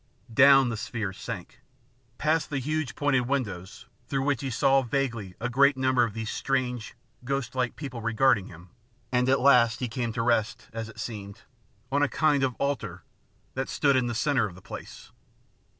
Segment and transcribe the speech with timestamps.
[0.33, 1.61] Down the sphere sank,
[2.17, 6.31] past the huge pointed windows, through which he saw vaguely a great number of these
[6.31, 8.71] strange, ghostlike people regarding him,
[9.11, 11.43] and at last he came to rest, as it seemed,
[11.91, 13.03] on a kind of altar
[13.53, 15.11] that stood in the centre of the place.